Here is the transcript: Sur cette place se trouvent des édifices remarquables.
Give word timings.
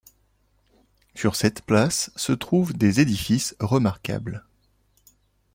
Sur 1.13 1.35
cette 1.35 1.61
place 1.61 2.11
se 2.15 2.31
trouvent 2.33 2.73
des 2.73 3.01
édifices 3.01 3.55
remarquables. 3.59 4.43